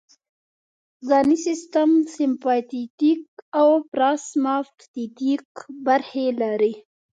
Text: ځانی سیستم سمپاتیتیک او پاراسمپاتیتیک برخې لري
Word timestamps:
ځانی 1.07 1.37
سیستم 1.47 1.89
سمپاتیتیک 2.15 3.23
او 3.59 3.69
پاراسمپاتیتیک 3.91 5.43
برخې 5.85 6.27
لري 6.41 6.73